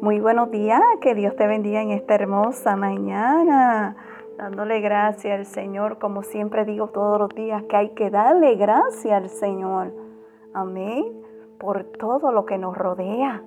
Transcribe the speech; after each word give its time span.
Muy 0.00 0.20
buenos 0.20 0.52
días, 0.52 0.80
que 1.00 1.16
Dios 1.16 1.34
te 1.34 1.48
bendiga 1.48 1.82
en 1.82 1.90
esta 1.90 2.14
hermosa 2.14 2.76
mañana. 2.76 3.96
Dándole 4.36 4.80
gracias 4.80 5.36
al 5.36 5.44
Señor, 5.44 5.98
como 5.98 6.22
siempre 6.22 6.64
digo 6.64 6.86
todos 6.90 7.18
los 7.18 7.30
días, 7.30 7.64
que 7.64 7.76
hay 7.76 7.88
que 7.90 8.08
darle 8.08 8.54
gracias 8.54 9.12
al 9.12 9.28
Señor. 9.28 9.92
Amén. 10.54 11.20
Por 11.58 11.82
todo 11.82 12.30
lo 12.30 12.46
que 12.46 12.58
nos 12.58 12.78
rodea 12.78 13.42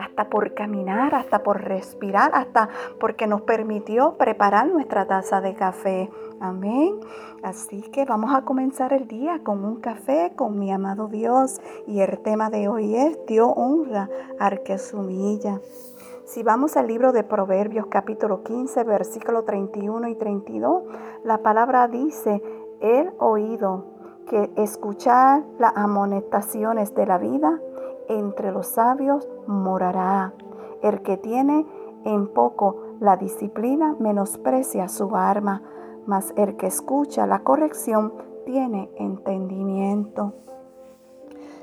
hasta 0.00 0.30
por 0.30 0.54
caminar, 0.54 1.14
hasta 1.14 1.42
por 1.42 1.60
respirar, 1.60 2.30
hasta 2.34 2.68
porque 2.98 3.26
nos 3.26 3.42
permitió 3.42 4.14
preparar 4.16 4.66
nuestra 4.66 5.06
taza 5.06 5.40
de 5.40 5.54
café. 5.54 6.10
Amén. 6.40 6.98
Así 7.42 7.82
que 7.82 8.04
vamos 8.06 8.34
a 8.34 8.42
comenzar 8.42 8.92
el 8.92 9.06
día 9.06 9.40
con 9.44 9.64
un 9.64 9.76
café 9.76 10.32
con 10.34 10.58
mi 10.58 10.72
amado 10.72 11.08
Dios 11.08 11.60
y 11.86 12.00
el 12.00 12.18
tema 12.20 12.50
de 12.50 12.68
hoy 12.68 12.96
es 12.96 13.18
Dios 13.26 13.52
honra 13.54 14.08
al 14.38 14.62
que 14.62 14.76
humilla. 14.94 15.60
Si 16.24 16.42
vamos 16.42 16.76
al 16.76 16.86
libro 16.86 17.12
de 17.12 17.24
Proverbios 17.24 17.86
capítulo 17.86 18.42
15 18.42 18.84
versículo 18.84 19.44
31 19.44 20.08
y 20.08 20.14
32, 20.14 20.84
la 21.24 21.38
palabra 21.38 21.88
dice, 21.88 22.42
el 22.80 23.12
oído 23.18 23.84
que 24.28 24.50
escuchar 24.56 25.42
las 25.58 25.72
amonestaciones 25.76 26.94
de 26.94 27.04
la 27.04 27.18
vida 27.18 27.60
entre 28.18 28.52
los 28.52 28.66
sabios 28.66 29.28
morará. 29.46 30.34
El 30.82 31.02
que 31.02 31.16
tiene 31.16 31.66
en 32.04 32.28
poco 32.28 32.76
la 33.00 33.16
disciplina 33.16 33.96
menosprecia 33.98 34.88
su 34.88 35.16
arma, 35.16 35.62
mas 36.06 36.32
el 36.36 36.56
que 36.56 36.66
escucha 36.66 37.26
la 37.26 37.40
corrección 37.40 38.12
tiene 38.44 38.90
entendimiento. 38.96 40.34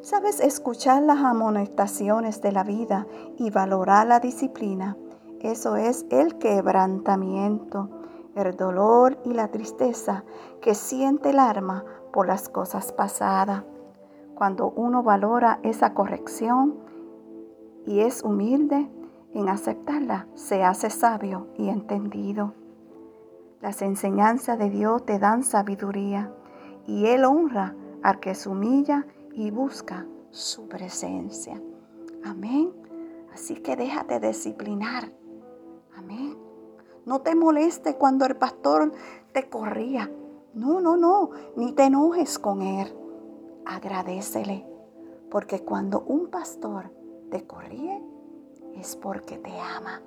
¿Sabes 0.00 0.40
escuchar 0.40 1.02
las 1.02 1.18
amonestaciones 1.18 2.42
de 2.42 2.52
la 2.52 2.62
vida 2.62 3.06
y 3.38 3.50
valorar 3.50 4.06
la 4.06 4.20
disciplina? 4.20 4.98
Eso 5.40 5.76
es 5.76 6.04
el 6.10 6.36
quebrantamiento, 6.36 7.88
el 8.34 8.56
dolor 8.56 9.18
y 9.24 9.32
la 9.32 9.48
tristeza 9.48 10.24
que 10.60 10.74
siente 10.74 11.30
el 11.30 11.38
alma 11.38 11.84
por 12.12 12.26
las 12.26 12.48
cosas 12.48 12.92
pasadas. 12.92 13.64
Cuando 14.34 14.70
uno 14.70 15.04
valora 15.04 15.60
esa 15.62 15.94
corrección 15.94 16.74
y 17.86 18.00
es 18.00 18.22
humilde 18.24 18.90
en 19.32 19.48
aceptarla, 19.48 20.26
se 20.34 20.64
hace 20.64 20.90
sabio 20.90 21.48
y 21.56 21.68
entendido. 21.68 22.54
Las 23.60 23.80
enseñanzas 23.80 24.58
de 24.58 24.70
Dios 24.70 25.04
te 25.06 25.18
dan 25.18 25.44
sabiduría 25.44 26.32
y 26.86 27.06
Él 27.06 27.24
honra 27.24 27.76
al 28.02 28.18
que 28.18 28.34
se 28.34 28.48
humilla 28.48 29.06
y 29.32 29.50
busca 29.50 30.06
su 30.30 30.68
presencia. 30.68 31.60
Amén. 32.24 32.72
Así 33.32 33.54
que 33.54 33.76
déjate 33.76 34.18
disciplinar. 34.18 35.12
Amén. 35.96 36.36
No 37.06 37.20
te 37.20 37.36
moleste 37.36 37.96
cuando 37.96 38.26
el 38.26 38.36
pastor 38.36 38.92
te 39.32 39.48
corría. 39.48 40.10
No, 40.54 40.80
no, 40.80 40.96
no. 40.96 41.30
Ni 41.56 41.72
te 41.72 41.84
enojes 41.84 42.38
con 42.38 42.62
él 42.62 43.03
agradecele, 43.66 44.66
porque 45.30 45.64
cuando 45.64 46.02
un 46.02 46.28
pastor 46.28 46.90
te 47.30 47.46
corrige, 47.46 48.02
es 48.76 48.96
porque 48.96 49.38
te 49.38 49.52
ama. 49.60 50.02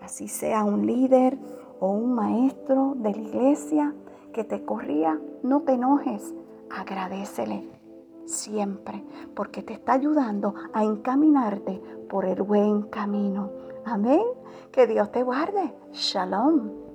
Así 0.00 0.28
sea 0.28 0.64
un 0.64 0.86
líder 0.86 1.38
o 1.80 1.90
un 1.90 2.14
maestro 2.14 2.94
de 2.96 3.10
la 3.12 3.20
iglesia 3.20 3.94
que 4.32 4.44
te 4.44 4.64
corría, 4.64 5.20
no 5.42 5.62
te 5.62 5.72
enojes, 5.72 6.34
agradecele 6.70 7.68
siempre, 8.26 9.04
porque 9.34 9.62
te 9.62 9.74
está 9.74 9.94
ayudando 9.94 10.54
a 10.72 10.82
encaminarte 10.82 11.80
por 12.08 12.24
el 12.24 12.42
buen 12.42 12.82
camino. 12.82 13.50
Amén. 13.84 14.22
Que 14.72 14.86
Dios 14.86 15.10
te 15.12 15.22
guarde. 15.22 15.74
Shalom. 15.92 16.93